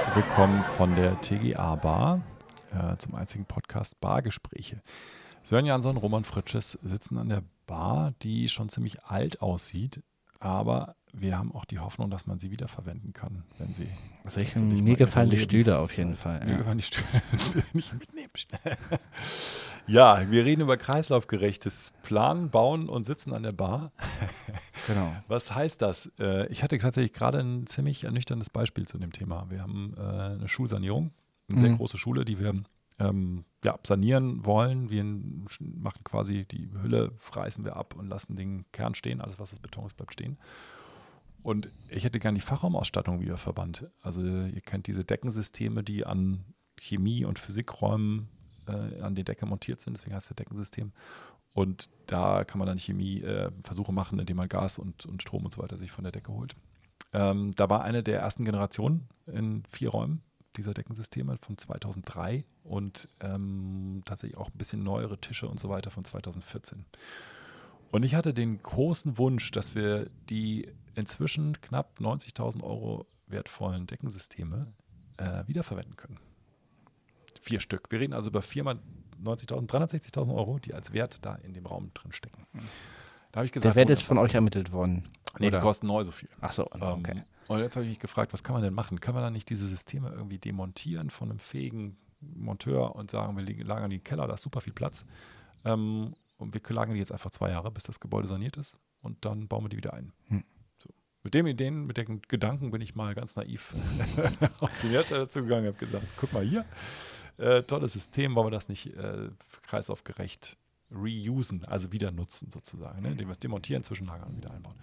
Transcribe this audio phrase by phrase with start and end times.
[0.00, 2.22] Herzlich willkommen von der TGA Bar
[2.72, 4.80] äh, zum einzigen Podcast Bargespräche.
[5.42, 10.02] Sören Jansson und Roman Fritsches sitzen an der Bar, die schon ziemlich alt aussieht,
[10.38, 13.88] aber wir haben auch die Hoffnung, dass man sie wiederverwenden kann, wenn sie.
[14.24, 16.42] Also ich, mir gefallen die Stühle auf jeden Fall.
[16.46, 16.56] Mir ja.
[16.56, 17.06] gefallen die Stühle.
[17.74, 18.30] nicht mitnehmen.
[19.86, 23.92] ja, wir reden über kreislaufgerechtes Planen, Bauen und Sitzen an der Bar.
[24.86, 25.14] Genau.
[25.28, 26.10] Was heißt das?
[26.18, 29.46] Äh, ich hatte tatsächlich gerade ein ziemlich ernüchterndes Beispiel zu dem Thema.
[29.50, 31.12] Wir haben äh, eine Schulsanierung,
[31.48, 31.60] eine mhm.
[31.60, 32.54] sehr große Schule, die wir
[32.98, 34.90] ähm, ja, sanieren wollen.
[34.90, 39.20] Wir machen quasi die Hülle, reißen wir ab und lassen den Kern stehen.
[39.20, 40.38] Alles, was das Beton ist, bleibt stehen.
[41.42, 43.88] Und ich hätte gern die Fachraumausstattung wieder verbannt.
[44.02, 46.44] Also ihr kennt diese Deckensysteme, die an
[46.78, 48.28] Chemie- und Physikräumen
[48.66, 50.92] äh, an die Decke montiert sind, deswegen heißt es Deckensystem.
[51.52, 55.52] Und da kann man dann Chemie-Versuche äh, machen, indem man Gas und, und Strom und
[55.52, 56.54] so weiter sich von der Decke holt.
[57.12, 60.22] Ähm, da war eine der ersten Generationen in vier Räumen
[60.56, 65.90] dieser Deckensysteme von 2003 und ähm, tatsächlich auch ein bisschen neuere Tische und so weiter
[65.90, 66.84] von 2014.
[67.90, 74.72] Und ich hatte den großen Wunsch, dass wir die inzwischen knapp 90.000 Euro wertvollen Deckensysteme
[75.16, 76.18] äh, wiederverwenden können.
[77.40, 77.90] Vier Stück.
[77.90, 78.78] Wir reden also über viermal
[79.22, 82.46] 90.000, 360.000 Euro, die als Wert da in dem Raum drin stecken.
[83.32, 85.04] Da habe ich gesagt, Der Wert ist von euch ermittelt worden.
[85.38, 85.58] Nee, oder?
[85.58, 86.28] die kosten neu so viel.
[86.40, 87.12] Ach so, ähm, okay.
[87.12, 89.00] Ähm, und jetzt habe ich mich gefragt, was kann man denn machen?
[89.00, 93.64] Kann man dann nicht diese Systeme irgendwie demontieren von einem fähigen Monteur und sagen, wir
[93.64, 95.04] lagern die Keller, da ist super viel Platz.
[95.64, 99.24] Ähm, und wir lagern die jetzt einfach zwei Jahre, bis das Gebäude saniert ist und
[99.24, 100.12] dann bauen wir die wieder ein.
[100.28, 100.44] Hm.
[100.78, 100.90] So.
[101.22, 103.74] Mit den Ideen, mit den Gedanken bin ich mal ganz naiv
[104.60, 106.64] auf die Hersteller zugegangen und habe gesagt, guck mal hier,
[107.40, 109.30] äh, tolles System, wollen wir das nicht äh,
[109.62, 110.56] kreislaufgerecht
[110.92, 113.12] reusen, also wieder nutzen sozusagen, ne?
[113.12, 114.74] indem wir es demontieren, zwischenlagern und wieder einbauen.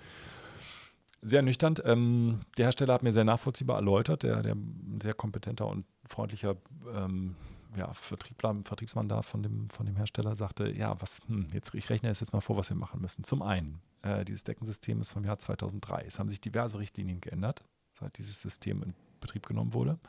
[1.22, 1.76] Sehr nüchtern.
[1.84, 4.56] Ähm, der Hersteller hat mir sehr nachvollziehbar erläutert, der, der
[5.02, 6.56] sehr kompetenter und freundlicher
[6.94, 7.36] ähm,
[7.76, 11.90] ja, Vertriebler, Vertriebsmann da von dem, von dem Hersteller sagte, ja, was, hm, jetzt, ich
[11.90, 13.24] rechne jetzt, jetzt mal vor, was wir machen müssen.
[13.24, 16.06] Zum einen, äh, dieses Deckensystem ist vom Jahr 2003.
[16.08, 17.64] Es haben sich diverse Richtlinien geändert,
[18.00, 20.00] seit dieses System in Betrieb genommen wurde.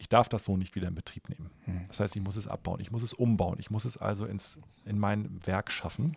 [0.00, 1.50] Ich darf das so nicht wieder in Betrieb nehmen.
[1.66, 1.82] Hm.
[1.86, 4.58] Das heißt, ich muss es abbauen, ich muss es umbauen, ich muss es also ins,
[4.86, 6.16] in mein Werk schaffen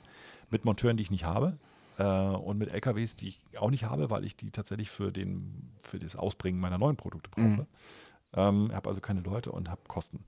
[0.50, 1.58] mit Monteuren, die ich nicht habe.
[1.98, 5.70] Äh, und mit LKWs, die ich auch nicht habe, weil ich die tatsächlich für, den,
[5.82, 7.44] für das Ausbringen meiner neuen Produkte brauche.
[7.44, 7.68] Mhm.
[8.36, 10.24] Ähm, habe also keine Leute und habe Kosten.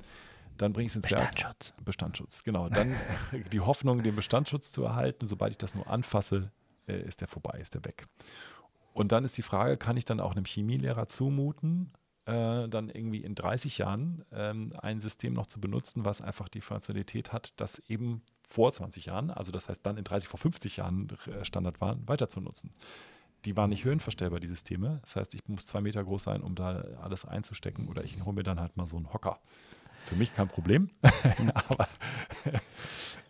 [0.57, 1.69] Dann bringe ich es ins Bestandschutz.
[1.69, 1.85] Werk.
[1.85, 2.67] Bestandsschutz, genau.
[2.67, 2.93] Dann
[3.53, 5.27] die Hoffnung, den Bestandsschutz zu erhalten.
[5.27, 6.51] Sobald ich das nur anfasse,
[6.87, 8.07] äh, ist der vorbei, ist der weg.
[8.93, 11.91] Und dann ist die Frage, kann ich dann auch einem Chemielehrer zumuten,
[12.25, 16.61] äh, dann irgendwie in 30 Jahren ähm, ein System noch zu benutzen, was einfach die
[16.61, 20.77] Funktionalität hat, das eben vor 20 Jahren, also das heißt dann in 30, vor 50
[20.77, 22.71] Jahren äh, Standard waren, weiter zu nutzen.
[23.45, 24.99] Die waren nicht höhenverstellbar, die Systeme.
[25.01, 27.87] Das heißt, ich muss zwei Meter groß sein, um da alles einzustecken.
[27.87, 29.39] Oder ich hole mir dann halt mal so einen Hocker.
[30.05, 30.89] Für mich kein Problem.
[31.53, 31.87] Aber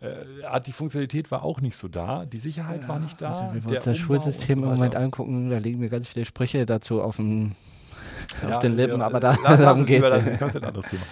[0.00, 2.24] äh, die Funktionalität war auch nicht so da.
[2.24, 3.30] Die Sicherheit ja, war nicht da.
[3.30, 6.64] Also, wenn wir uns das Schulsystem im Moment angucken, da liegen mir ganz viele Sprüche
[6.64, 7.54] dazu auf, dem,
[8.42, 10.38] ja, auf den Lippen, ja, aber da, darum geht es.
[10.38, 11.02] Das ist ein anderes Thema.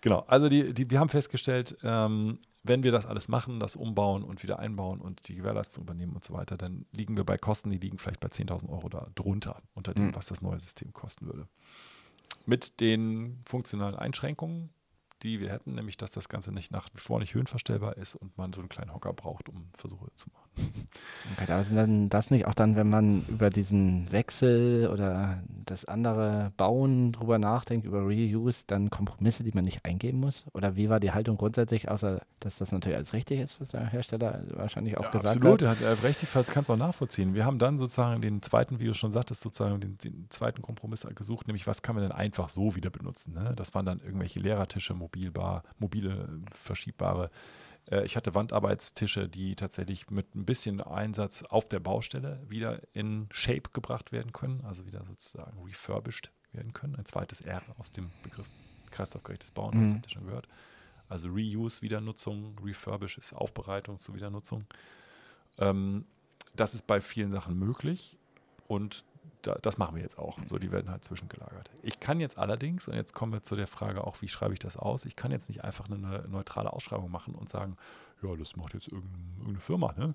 [0.00, 4.22] Genau, also die, die, wir haben festgestellt, ähm, wenn wir das alles machen, das umbauen
[4.22, 7.70] und wieder einbauen und die Gewährleistung übernehmen und so weiter, dann liegen wir bei Kosten,
[7.70, 10.14] die liegen vielleicht bei 10.000 Euro da drunter, unter dem, mhm.
[10.14, 11.48] was das neue System kosten würde.
[12.46, 14.70] Mit den funktionalen Einschränkungen,
[15.22, 18.36] die wir hätten, nämlich dass das Ganze nicht nach wie vor nicht höhenverstellbar ist und
[18.36, 20.42] man so einen kleinen Hocker braucht, um Versuche zu machen.
[21.36, 25.84] Okay, aber sind dann das nicht auch dann, wenn man über diesen Wechsel oder das
[25.84, 30.44] andere Bauen drüber nachdenkt, über Reuse, dann Kompromisse, die man nicht eingeben muss?
[30.52, 33.86] Oder wie war die Haltung grundsätzlich, außer dass das natürlich alles richtig ist, was der
[33.86, 35.68] Hersteller wahrscheinlich auch ja, gesagt absolut, hat?
[35.70, 37.34] Absolut, er hat recht, ich kann es auch nachvollziehen.
[37.34, 41.06] Wir haben dann sozusagen den zweiten, wie du schon sagtest, sozusagen den, den zweiten Kompromiss
[41.14, 43.32] gesucht, nämlich was kann man denn einfach so wieder benutzen?
[43.32, 43.54] Ne?
[43.56, 47.30] Das waren dann irgendwelche Lehrertische, mobilbar, mobile, verschiebbare.
[47.90, 53.28] Äh, ich hatte Wandarbeitstische, die tatsächlich mit ein bisschen Einsatz auf der Baustelle wieder in
[53.30, 56.96] Shape gebracht werden können, also wieder sozusagen refurbished werden können.
[56.96, 58.46] Ein zweites R aus dem Begriff
[58.90, 59.84] kreislaufgerechtes Bauen, mhm.
[59.84, 60.48] das habt ihr schon gehört.
[61.08, 64.64] Also Reuse, Wiedernutzung, Refurbish ist Aufbereitung zur Wiedernutzung.
[65.58, 66.06] Ähm,
[66.54, 68.18] das ist bei vielen Sachen möglich
[68.66, 69.04] und
[69.42, 70.38] da, das machen wir jetzt auch.
[70.48, 71.70] So, die werden halt zwischengelagert.
[71.82, 74.60] Ich kann jetzt allerdings, und jetzt kommen wir zu der Frage auch, wie schreibe ich
[74.60, 75.04] das aus?
[75.04, 77.76] Ich kann jetzt nicht einfach eine neutrale Ausschreibung machen und sagen,
[78.22, 80.14] ja, das macht jetzt irgendeine Firma, ne?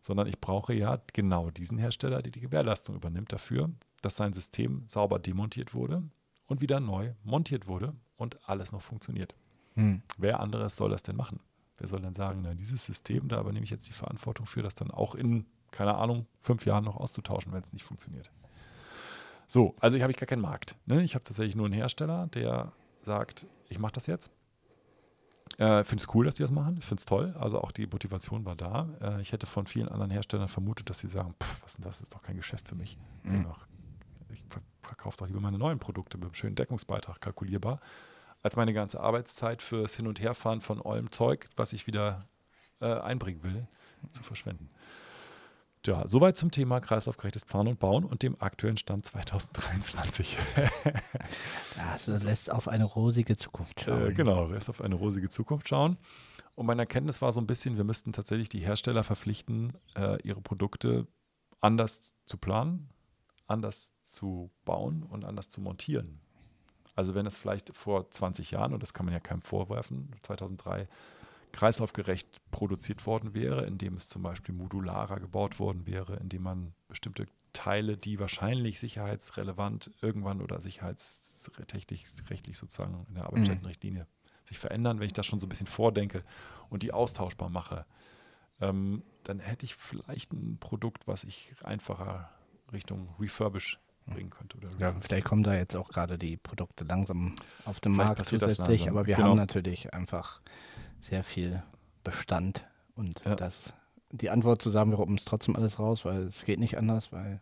[0.00, 3.70] Sondern ich brauche ja genau diesen Hersteller, der die Gewährleistung übernimmt dafür,
[4.00, 6.02] dass sein System sauber demontiert wurde
[6.48, 9.34] und wieder neu montiert wurde und alles noch funktioniert.
[9.74, 10.02] Hm.
[10.16, 11.40] Wer anderes soll das denn machen?
[11.76, 14.74] Wer soll denn sagen, na, dieses System, da übernehme ich jetzt die Verantwortung für, das
[14.74, 18.30] dann auch in, keine Ahnung, fünf Jahren noch auszutauschen, wenn es nicht funktioniert?
[19.50, 20.76] So, also ich habe ich gar keinen Markt.
[20.86, 21.02] Ne?
[21.02, 24.30] Ich habe tatsächlich nur einen Hersteller, der sagt, ich mache das jetzt.
[25.58, 26.76] Äh, finde es cool, dass die das machen.
[26.78, 27.34] Ich finde es toll.
[27.36, 28.88] Also auch die Motivation war da.
[29.00, 32.00] Äh, ich hätte von vielen anderen Herstellern vermutet, dass sie sagen, pff, was ist das?
[32.00, 32.96] ist doch kein Geschäft für mich.
[33.24, 33.44] Mhm.
[34.32, 34.44] Ich
[34.84, 37.80] verkaufe doch lieber meine neuen Produkte mit einem schönen Deckungsbeitrag kalkulierbar,
[38.44, 42.28] als meine ganze Arbeitszeit fürs Hin- und Herfahren von allem Zeug, was ich wieder
[42.80, 43.66] äh, einbringen will,
[44.12, 44.70] zu verschwenden.
[45.86, 50.36] Ja, soweit zum Thema kreislaufgerechtes Planen und Bauen und dem aktuellen Stand 2023.
[52.06, 54.10] das lässt auf eine rosige Zukunft schauen.
[54.10, 55.96] Äh, genau, lässt auf eine rosige Zukunft schauen.
[56.54, 60.42] Und meine Erkenntnis war so ein bisschen, wir müssten tatsächlich die Hersteller verpflichten, äh, ihre
[60.42, 61.06] Produkte
[61.62, 62.90] anders zu planen,
[63.46, 66.20] anders zu bauen und anders zu montieren.
[66.94, 70.88] Also wenn es vielleicht vor 20 Jahren, und das kann man ja keinem vorwerfen, 2003
[71.52, 77.26] kreislaufgerecht produziert worden wäre, indem es zum Beispiel modularer gebaut worden wäre, indem man bestimmte
[77.52, 84.46] Teile, die wahrscheinlich sicherheitsrelevant irgendwann oder sicherheitsrechtlich rechtlich sozusagen in der Arbeitsstättenrichtlinie mhm.
[84.46, 86.22] sich verändern, wenn ich das schon so ein bisschen vordenke
[86.68, 87.86] und die austauschbar mache,
[88.60, 92.30] ähm, dann hätte ich vielleicht ein Produkt, was ich einfacher
[92.72, 94.58] Richtung Refurbish bringen könnte.
[94.78, 99.06] ja, vielleicht kommen da jetzt auch gerade die Produkte langsam auf den Markt zusätzlich, aber
[99.06, 99.30] wir genau.
[99.30, 100.40] haben natürlich einfach
[101.00, 101.62] sehr viel
[102.04, 102.64] Bestand.
[102.94, 103.34] Und ja.
[103.34, 103.72] das,
[104.10, 107.12] die Antwort zu sagen, wir robben es trotzdem alles raus, weil es geht nicht anders,
[107.12, 107.40] weil.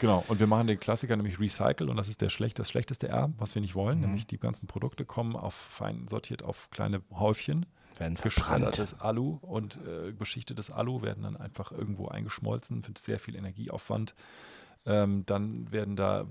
[0.00, 3.08] Genau, und wir machen den Klassiker nämlich Recycle und das ist der schlecht, das schlechteste
[3.08, 4.06] R, was wir nicht wollen, mhm.
[4.06, 7.66] nämlich die ganzen Produkte kommen auf fein sortiert auf kleine Häufchen.
[7.98, 13.36] Werden geschreddertes Alu und äh, beschichtetes Alu werden dann einfach irgendwo eingeschmolzen, für sehr viel
[13.36, 14.14] Energieaufwand.
[14.86, 16.26] Ähm, dann werden da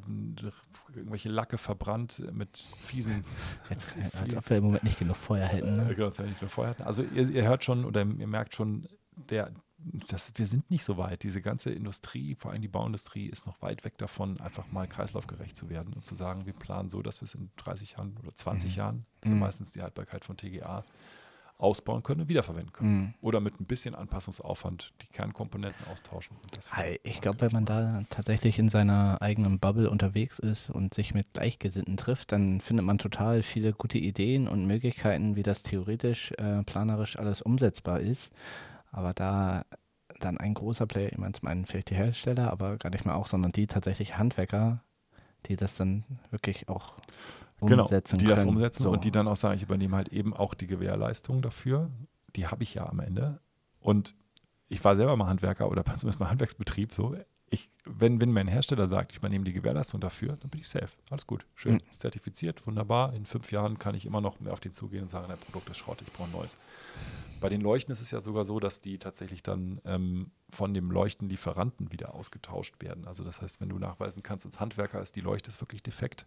[0.94, 3.24] irgendwelche Lacke verbrannt mit fiesen.
[3.69, 5.75] Jetzt, als ob wir im Moment nicht genug Feuer hätten.
[5.75, 5.94] Ne?
[5.94, 6.84] Genau, als wir nicht genug Feuer hätten.
[6.84, 10.98] Also ihr, ihr, hört schon oder ihr merkt schon, der, das, wir sind nicht so
[10.98, 11.22] weit.
[11.22, 15.56] Diese ganze Industrie, vor allem die Bauindustrie, ist noch weit weg davon, einfach mal kreislaufgerecht
[15.56, 18.34] zu werden und zu sagen, wir planen so, dass wir es in 30 Jahren oder
[18.34, 18.78] 20 mhm.
[18.78, 19.42] Jahren, das ist ja mhm.
[19.42, 20.84] meistens die Haltbarkeit von TGA,
[21.60, 22.98] ausbauen können und wiederverwenden können.
[22.98, 23.14] Mhm.
[23.22, 26.36] Oder mit ein bisschen Anpassungsaufwand die Kernkomponenten austauschen.
[27.04, 31.34] ich glaube, wenn man da tatsächlich in seiner eigenen Bubble unterwegs ist und sich mit
[31.34, 36.64] Gleichgesinnten trifft, dann findet man total viele gute Ideen und Möglichkeiten, wie das theoretisch, äh,
[36.64, 38.32] planerisch alles umsetzbar ist.
[38.92, 39.66] Aber da
[40.20, 43.52] dann ein großer Player, ich meine vielleicht die Hersteller, aber gar nicht mal auch, sondern
[43.52, 44.84] die tatsächlich Handwerker,
[45.46, 46.96] die das dann wirklich auch
[47.62, 48.36] genau, umsetzen die können.
[48.36, 48.92] das umsetzen so.
[48.92, 51.90] und die dann auch sagen, ich übernehme halt eben auch die Gewährleistung dafür.
[52.36, 53.40] Die habe ich ja am Ende.
[53.80, 54.16] Und
[54.68, 57.16] ich war selber mal Handwerker oder zumindest mal Handwerksbetrieb so.
[57.52, 60.90] Ich, wenn, wenn mein Hersteller sagt, ich übernehme die Gewährleistung dafür, dann bin ich safe.
[61.10, 61.82] Alles gut, schön, mhm.
[61.92, 63.14] zertifiziert, wunderbar.
[63.14, 65.70] In fünf Jahren kann ich immer noch mehr auf den zugehen und sagen, der Produkt
[65.70, 66.58] ist Schrott, ich brauche ein neues.
[67.40, 70.92] Bei den Leuchten ist es ja sogar so, dass die tatsächlich dann ähm, von dem
[70.92, 73.08] Leuchtenlieferanten wieder ausgetauscht werden.
[73.08, 76.26] Also das heißt, wenn du nachweisen kannst als Handwerker, ist die Leuchte ist wirklich defekt,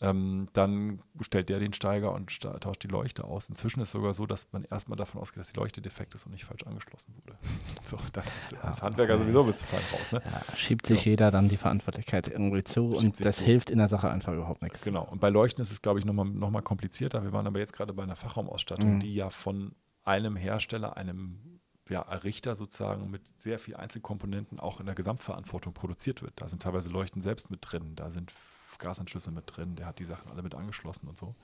[0.00, 3.48] ähm, dann stellt der den Steiger und tauscht die Leuchte aus.
[3.48, 6.26] Inzwischen ist es sogar so, dass man erstmal davon ausgeht, dass die Leuchte defekt ist
[6.26, 7.38] und nicht falsch angeschlossen wurde.
[7.82, 10.10] So, dann ist du als Handwerker sowieso bist du fein raus.
[10.10, 10.20] Ne?
[10.24, 11.10] Ja, schiebt sich genau.
[11.10, 13.44] jeder dann die Verantwortlichkeit irgendwie zu schiebt und das zu.
[13.44, 14.82] hilft in der Sache einfach überhaupt nichts.
[14.82, 15.04] Genau.
[15.04, 17.22] Und bei Leuchten ist es, glaube ich, nochmal noch mal komplizierter.
[17.22, 19.00] Wir waren aber jetzt gerade bei einer Fachraumausstattung, mhm.
[19.00, 24.86] die ja von einem Hersteller, einem ja, Richter sozusagen mit sehr viel Einzelkomponenten auch in
[24.86, 26.34] der Gesamtverantwortung produziert wird.
[26.36, 28.32] Da sind teilweise Leuchten selbst mit drin, da sind
[28.78, 31.34] Gasanschlüsse mit drin, der hat die Sachen alle mit angeschlossen und so.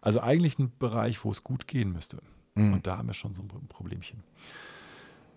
[0.00, 2.18] Also eigentlich ein Bereich, wo es gut gehen müsste.
[2.54, 2.74] Mhm.
[2.74, 4.22] Und da haben wir schon so ein Problemchen.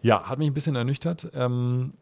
[0.01, 1.31] Ja, hat mich ein bisschen ernüchtert.
[1.33, 1.93] Ähm,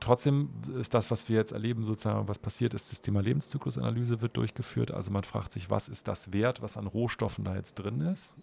[0.00, 4.36] trotzdem ist das, was wir jetzt erleben, sozusagen, was passiert ist, das Thema Lebenszyklusanalyse wird
[4.36, 4.90] durchgeführt.
[4.90, 8.36] Also man fragt sich, was ist das Wert, was an Rohstoffen da jetzt drin ist.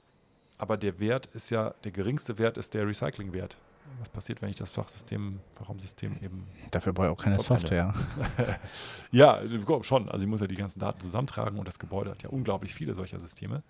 [0.58, 3.58] Aber der Wert ist ja, der geringste Wert ist der Recyclingwert
[4.00, 6.48] was passiert, wenn ich das Fachsystem, Fachraumsystem eben.
[6.72, 7.93] Dafür brauche ich auch keine Software.
[9.12, 9.41] ja,
[9.81, 10.10] schon.
[10.10, 12.93] Also ich muss ja die ganzen Daten zusammentragen und das Gebäude hat ja unglaublich viele
[12.93, 13.63] solcher Systeme.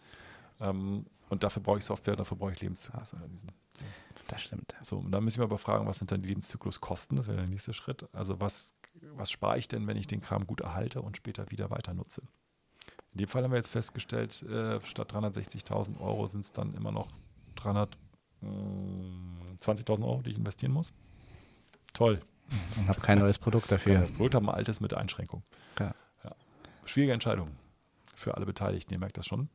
[0.60, 3.52] Ähm, und dafür brauche ich Software, dafür brauche ich Lebenszyklusanalysen.
[3.74, 3.84] So.
[4.28, 4.76] Das stimmt.
[4.82, 7.18] So, und dann müssen wir aber fragen, was sind dann die Lebenszykluskosten?
[7.18, 8.08] Das wäre der nächste Schritt.
[8.14, 8.74] Also was,
[9.14, 12.24] was spare ich denn, wenn ich den Kram gut erhalte und später wieder weiter nutze?
[13.12, 16.92] In dem Fall haben wir jetzt festgestellt, äh, statt 360.000 Euro sind es dann immer
[16.92, 17.12] noch
[17.56, 17.98] 300
[18.46, 20.94] 20.000 Euro, die ich investieren muss.
[21.94, 22.22] Toll.
[22.78, 24.00] Und habe kein neues Produkt dafür.
[24.00, 25.44] Das Produkt habe ein altes mit Einschränkung.
[25.80, 25.94] Ja.
[26.24, 26.36] ja.
[26.86, 27.50] Schwierige Entscheidung
[28.16, 29.50] für alle Beteiligten, ihr merkt das schon.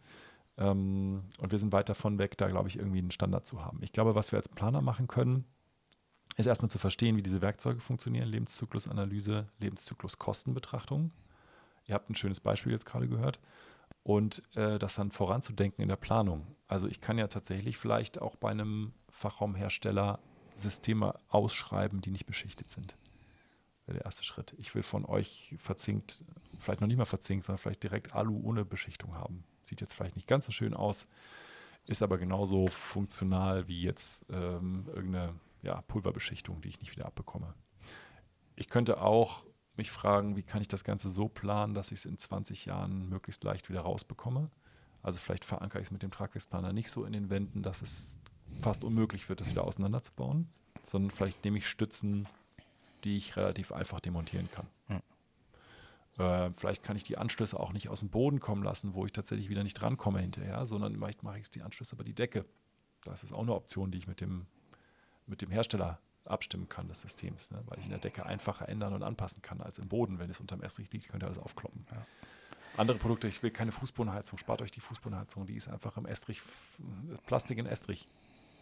[0.57, 3.81] Ähm, und wir sind weit davon weg, da glaube ich irgendwie einen Standard zu haben.
[3.83, 5.45] Ich glaube, was wir als Planer machen können,
[6.37, 11.13] ist erstmal zu verstehen, wie diese Werkzeuge funktionieren, Lebenszyklusanalyse, Lebenszykluskostenbetrachtung.
[11.87, 13.39] Ihr habt ein schönes Beispiel jetzt gerade gehört
[14.05, 16.47] und äh, das dann voranzudenken in der Planung.
[16.69, 20.21] Also ich kann ja tatsächlich vielleicht auch bei einem Fachraumhersteller
[20.57, 22.97] Systeme ausschreiben, die nicht beschichtet sind.
[23.87, 24.55] wäre der erste Schritt.
[24.59, 26.25] Ich will von euch verzinkt,
[26.61, 29.45] vielleicht noch nicht mal verzinkt, sondern vielleicht direkt Alu ohne Beschichtung haben.
[29.63, 31.07] Sieht jetzt vielleicht nicht ganz so schön aus,
[31.87, 37.55] ist aber genauso funktional wie jetzt ähm, irgendeine ja, Pulverbeschichtung, die ich nicht wieder abbekomme.
[38.55, 39.45] Ich könnte auch
[39.77, 43.09] mich fragen, wie kann ich das Ganze so planen, dass ich es in 20 Jahren
[43.09, 44.51] möglichst leicht wieder rausbekomme.
[45.03, 48.17] Also vielleicht verankere ich es mit dem Tragwerksplaner nicht so in den Wänden, dass es
[48.63, 50.49] fast unmöglich wird, es wieder auseinanderzubauen,
[50.85, 52.29] sondern vielleicht nehme ich Stützen,
[53.05, 54.67] die ich relativ einfach demontieren kann.
[56.19, 59.13] Äh, vielleicht kann ich die Anschlüsse auch nicht aus dem Boden kommen lassen, wo ich
[59.13, 62.45] tatsächlich wieder nicht drankomme hinterher, sondern vielleicht mache ich die Anschlüsse über die Decke.
[63.03, 64.47] Das ist auch eine Option, die ich mit dem,
[65.27, 67.63] mit dem Hersteller abstimmen kann des Systems, ne?
[67.67, 70.19] weil ich in der Decke einfacher ändern und anpassen kann als im Boden.
[70.19, 71.87] Wenn es unterm Estrich liegt, könnt ihr alles aufkloppen.
[71.91, 72.07] Ja.
[72.77, 76.43] Andere Produkte, ich will keine Fußbodenheizung, spart euch die Fußbodenheizung, die ist einfach im Estrich,
[77.27, 78.07] Plastik in Estrich.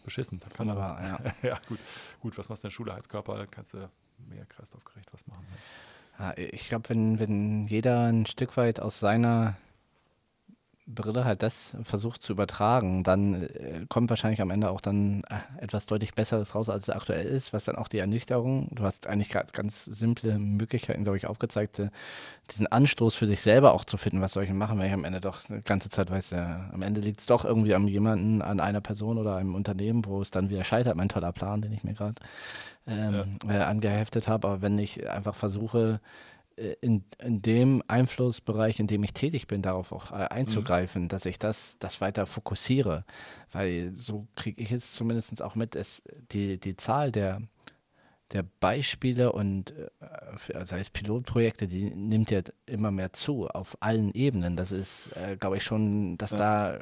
[0.03, 0.39] Beschissen.
[0.39, 1.33] Da kann Wunderbar, ja.
[1.49, 1.79] ja, gut.
[2.19, 3.47] Gut, was machst du denn Schuleheizkörper?
[3.47, 3.89] Kannst du
[4.29, 5.45] mehr kreislaufgerecht was machen.
[5.49, 5.57] Ne?
[6.19, 9.55] Ja, ich glaube, wenn, wenn jeder ein Stück weit aus seiner
[10.85, 15.63] Brille halt das versucht zu übertragen, dann äh, kommt wahrscheinlich am Ende auch dann äh,
[15.63, 19.07] etwas deutlich Besseres raus, als es aktuell ist, was dann auch die Ernüchterung, du hast
[19.07, 21.89] eigentlich gerade ganz simple Möglichkeiten, glaube ich, aufgezeigt, äh,
[22.51, 25.05] diesen Anstoß für sich selber auch zu finden, was soll ich machen, wenn ich am
[25.05, 28.41] Ende doch die ganze Zeit weiß, ja, am Ende liegt es doch irgendwie an jemanden,
[28.41, 31.71] an einer Person oder einem Unternehmen, wo es dann wieder scheitert, mein toller Plan, den
[31.71, 32.15] ich mir gerade
[32.87, 33.53] ähm, ja.
[33.53, 36.01] äh, angeheftet habe, aber wenn ich einfach versuche,
[36.81, 41.07] in, in dem Einflussbereich, in dem ich tätig bin, darauf auch äh, einzugreifen, mhm.
[41.07, 43.05] dass ich das, das weiter fokussiere.
[43.51, 47.41] Weil so kriege ich es zumindest auch mit, es, die, die Zahl der
[48.33, 54.11] der Beispiele und äh, sei es Pilotprojekte, die nimmt ja immer mehr zu auf allen
[54.13, 54.55] Ebenen.
[54.55, 56.37] Das ist, äh, glaube ich, schon, dass ja.
[56.37, 56.73] da.
[56.73, 56.79] Äh,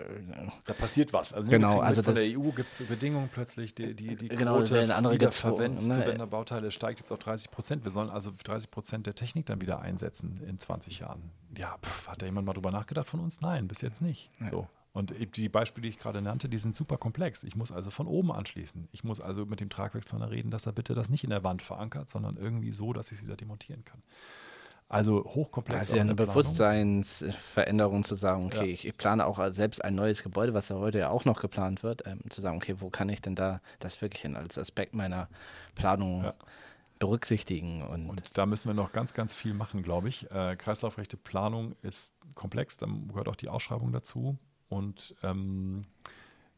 [0.65, 1.33] da passiert was.
[1.33, 4.95] Also genau, also von der EU gibt es Bedingungen plötzlich, die, die, die genau, Quote
[4.95, 7.83] andere wiederverwendender Bauteile steigt jetzt auf 30 Prozent.
[7.83, 11.31] Wir sollen also 30 Prozent der Technik dann wieder einsetzen in 20 Jahren.
[11.57, 13.41] Ja, pf, hat da jemand mal drüber nachgedacht von uns?
[13.41, 14.31] Nein, bis jetzt nicht.
[14.39, 14.49] Ja.
[14.49, 14.67] So.
[14.93, 17.43] Und die Beispiele, die ich gerade nannte, die sind super komplex.
[17.43, 18.89] Ich muss also von oben anschließen.
[18.91, 21.61] Ich muss also mit dem Tragwerksplaner reden, dass er bitte das nicht in der Wand
[21.61, 24.03] verankert, sondern irgendwie so, dass ich es wieder demontieren kann.
[24.89, 25.79] Also hochkomplex.
[25.79, 28.89] Das ist ja eine Bewusstseinsveränderung zu sagen, okay, ja.
[28.89, 32.05] ich, plane auch selbst ein neues Gebäude, was ja heute ja auch noch geplant wird,
[32.05, 35.29] ähm, zu sagen, okay, wo kann ich denn da das wirklich in, als Aspekt meiner
[35.75, 36.33] Planung ja.
[36.99, 37.83] berücksichtigen?
[37.83, 40.29] Und, und, da müssen wir noch ganz, ganz viel machen, glaube ich.
[40.29, 44.37] Äh, kreislaufrechte Planung ist komplex, dann gehört auch die Ausschreibung dazu.
[44.71, 45.85] Und ähm,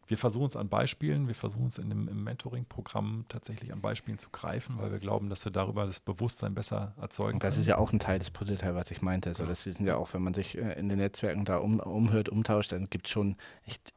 [0.07, 4.17] wir versuchen es an Beispielen, wir versuchen es in dem, im Mentoring-Programm tatsächlich an Beispielen
[4.19, 7.61] zu greifen, weil wir glauben, dass wir darüber das Bewusstsein besser erzeugen Und das können.
[7.61, 9.29] ist ja auch ein Teil des Puzzleteils, was ich meinte.
[9.29, 12.29] Also das sind ja auch, wenn man sich äh, in den Netzwerken da um, umhört,
[12.29, 13.93] umtauscht, dann gibt es schon echt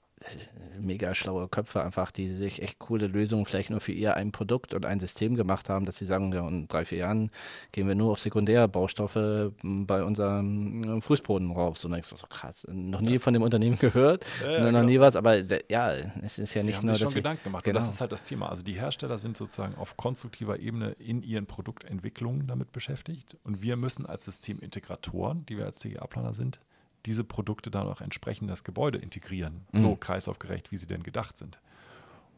[0.80, 4.74] mega schlaue Köpfe einfach, die sich echt coole Lösungen vielleicht nur für ihr ein Produkt
[4.74, 7.30] und ein System gemacht haben, dass sie sagen, ja, in drei, vier Jahren
[7.72, 11.78] gehen wir nur auf Sekundärbaustoffe bei unserem Fußboden rauf.
[11.78, 13.18] So, denkst du, so krass, noch nie ja.
[13.18, 14.82] von dem Unternehmen gehört, ja, noch genau.
[14.82, 15.36] nie was, aber
[15.70, 15.92] ja,
[16.22, 17.64] es ist ja sie nicht haben nur, sich schon Gedanken gemacht.
[17.64, 17.78] Genau.
[17.78, 18.48] Und das ist halt das Thema.
[18.48, 23.76] Also die Hersteller sind sozusagen auf konstruktiver Ebene in ihren Produktentwicklungen damit beschäftigt und wir
[23.76, 26.60] müssen als Systemintegratoren, die wir als TGA-Planer sind,
[27.06, 29.78] diese Produkte dann auch entsprechend das Gebäude integrieren, mhm.
[29.78, 31.60] so kreislaufgerecht, wie sie denn gedacht sind.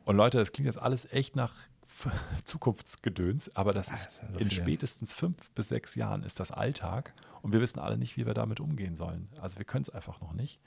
[0.04, 1.54] Und Leute, das klingt jetzt alles echt nach
[2.44, 7.52] Zukunftsgedöns, aber das ist also in spätestens fünf bis sechs Jahren ist das Alltag und
[7.52, 9.28] wir wissen alle nicht, wie wir damit umgehen sollen.
[9.40, 10.60] Also wir können es einfach noch nicht.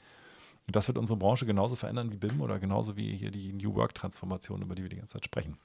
[0.67, 3.75] Und das wird unsere Branche genauso verändern wie BIM oder genauso wie hier die New
[3.75, 5.57] Work-Transformation, über die wir die ganze Zeit sprechen.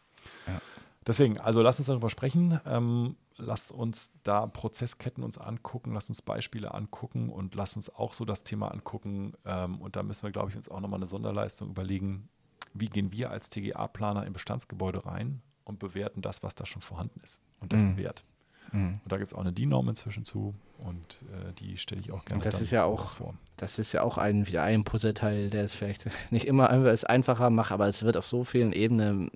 [0.46, 0.60] Ja.
[1.06, 2.60] Deswegen, also lasst uns darüber sprechen.
[2.66, 8.12] Ähm, lasst uns da Prozessketten uns angucken, lasst uns Beispiele angucken und lasst uns auch
[8.12, 9.34] so das Thema angucken.
[9.44, 12.28] Ähm, und da müssen wir, glaube ich, uns auch nochmal eine Sonderleistung überlegen.
[12.74, 17.20] Wie gehen wir als TGA-Planer in Bestandsgebäude rein und bewerten das, was da schon vorhanden
[17.22, 17.98] ist und dessen mhm.
[17.98, 18.24] Wert?
[18.72, 19.00] Mhm.
[19.02, 22.24] Und da gibt es auch eine DIN-Norm inzwischen zu und äh, die stelle ich auch
[22.24, 23.34] gerne und das ist ja auch, vor.
[23.56, 27.50] Das ist ja auch ein, wieder ein Puzzleteil, der es vielleicht nicht immer es einfacher
[27.50, 29.30] macht, aber es wird auf so vielen Ebenen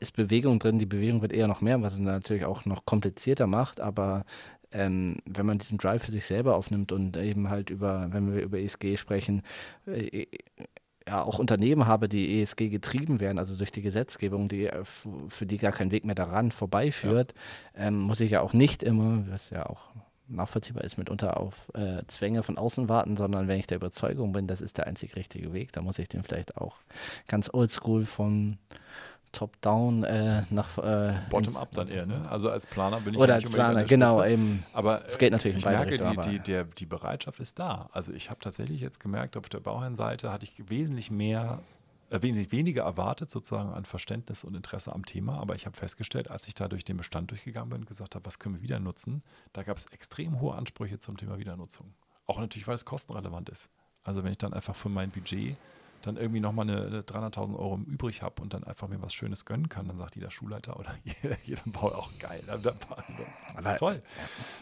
[0.00, 0.78] ist Bewegung drin.
[0.78, 3.80] Die Bewegung wird eher noch mehr, was es natürlich auch noch komplizierter macht.
[3.80, 4.24] Aber
[4.72, 8.42] ähm, wenn man diesen Drive für sich selber aufnimmt und eben halt über, wenn wir
[8.42, 9.42] über ESG sprechen,
[9.86, 10.26] äh,
[11.08, 15.46] ja, auch Unternehmen habe, die ESG getrieben werden, also durch die Gesetzgebung, die äh, für
[15.46, 17.34] die gar kein Weg mehr daran vorbeiführt,
[17.76, 17.86] ja.
[17.86, 19.90] ähm, muss ich ja auch nicht immer, was ja auch
[20.28, 24.48] nachvollziehbar ist, mitunter auf äh, Zwänge von außen warten, sondern wenn ich der Überzeugung bin,
[24.48, 26.76] das ist der einzig richtige Weg, dann muss ich den vielleicht auch
[27.28, 28.58] ganz oldschool von
[29.36, 32.26] Top-Down äh, nach äh, Bottom-up dann eher, ne?
[32.30, 34.64] Also als Planer bin ich oder als Planer, genau, eben.
[34.72, 37.90] Aber es geht natürlich ich merke, die, die, der, die Bereitschaft ist da.
[37.92, 41.60] Also ich habe tatsächlich jetzt gemerkt, auf der Bauherrenseite hatte ich wesentlich mehr
[42.08, 45.38] äh, wenig, weniger erwartet, sozusagen an Verständnis und Interesse am Thema.
[45.38, 48.24] Aber ich habe festgestellt, als ich da durch den Bestand durchgegangen bin und gesagt habe,
[48.24, 51.92] was können wir wieder nutzen, da gab es extrem hohe Ansprüche zum Thema Wiedernutzung.
[52.24, 53.68] Auch natürlich, weil es kostenrelevant ist.
[54.02, 55.56] Also wenn ich dann einfach für mein Budget
[56.06, 59.44] dann irgendwie nochmal eine, eine 300.000 Euro übrig habe und dann einfach mir was Schönes
[59.44, 62.42] gönnen kann, dann sagt jeder Schulleiter oder jeder, jeder Bauer auch geil.
[62.46, 64.00] Das ist toll.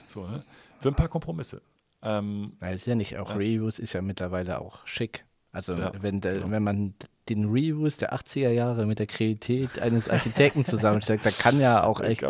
[0.09, 0.43] So, ne?
[0.81, 1.63] Für ein paar Kompromisse.
[2.03, 5.25] Ähm, ja, ist ja nicht auch Reuse ist ja mittlerweile auch schick.
[5.53, 6.51] Also ja, wenn, der, genau.
[6.51, 6.95] wenn man
[7.29, 12.01] den Reuse der 80er Jahre mit der Kreativität eines Architekten zusammensteckt, da kann ja auch
[12.03, 12.25] echt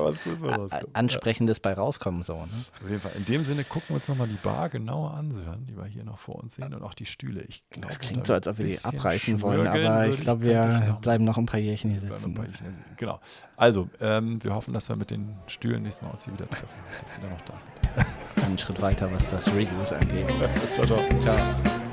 [0.92, 1.62] Ansprechendes ja.
[1.62, 2.22] bei rauskommen.
[2.22, 2.48] So, ne?
[2.82, 3.12] Auf jeden Fall.
[3.16, 5.34] In dem Sinne gucken wir uns nochmal die Bar genauer an,
[5.68, 7.42] die wir hier noch vor uns sehen und auch die Stühle.
[7.42, 10.98] Ich glaub, das klingt so, als ob wir die abreißen wollen, aber ich glaube, wir
[11.00, 12.34] bleiben noch ein paar Jährchen hier sitzen.
[12.34, 13.20] Jährchen genau.
[13.56, 16.68] Also, ähm, wir hoffen, dass wir mit den Stühlen nächstes Mal uns hier wieder treffen,
[17.02, 18.44] dass sie dann noch da sind.
[18.44, 20.26] Einen Schritt weiter, was das Reuse angeht.
[20.72, 20.98] ciao, ciao.
[21.20, 21.83] Ciao.